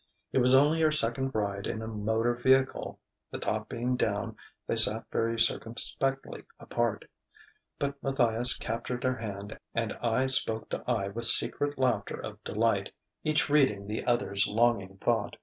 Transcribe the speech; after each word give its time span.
It 0.33 0.39
was 0.39 0.55
only 0.55 0.81
her 0.81 0.91
second 0.91 1.35
ride 1.35 1.67
in 1.67 1.83
a 1.83 1.87
motor 1.87 2.33
vehicle. 2.33 2.99
The 3.29 3.37
top 3.37 3.69
being 3.69 3.95
down, 3.95 4.35
they 4.65 4.75
sat 4.75 5.05
very 5.11 5.39
circumspectly 5.39 6.41
apart; 6.59 7.05
but 7.77 8.01
Matthias 8.01 8.57
captured 8.57 9.03
her 9.03 9.17
hand 9.17 9.59
and 9.75 9.93
eye 10.01 10.25
spoke 10.25 10.69
to 10.69 10.83
eye 10.89 11.09
with 11.09 11.25
secret 11.25 11.77
laughter 11.77 12.19
of 12.19 12.43
delight, 12.43 12.91
each 13.23 13.47
reading 13.47 13.85
the 13.85 14.03
other's 14.07 14.47
longing 14.47 14.97
thought. 14.97 15.37